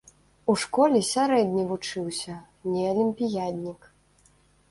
У 0.51 0.53
школе 0.61 1.01
сярэдне 1.07 1.65
вучыўся, 1.73 2.37
не 2.77 2.83
алімпіяднік. 2.93 3.81